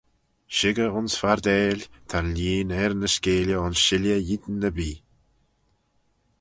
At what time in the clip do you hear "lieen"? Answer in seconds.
2.35-2.69